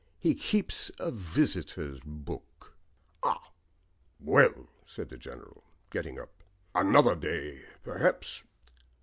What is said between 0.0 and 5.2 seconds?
"He keeps a visitors' book." "Ah, well," said the